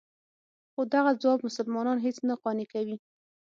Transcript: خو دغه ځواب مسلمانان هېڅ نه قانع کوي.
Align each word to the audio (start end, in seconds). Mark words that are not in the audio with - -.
خو 0.71 0.81
دغه 0.93 1.11
ځواب 1.21 1.39
مسلمانان 1.47 1.97
هېڅ 2.05 2.17
نه 2.29 2.35
قانع 2.41 2.65
کوي. 2.73 2.95